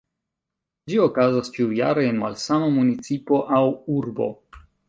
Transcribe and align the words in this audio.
Ĝi 0.91 0.97
okazas 1.03 1.53
ĉiujare 1.59 2.07
en 2.13 2.19
malsama 2.23 2.73
municipo 2.81 3.43
aŭ 3.59 3.63
urbo. 4.01 4.33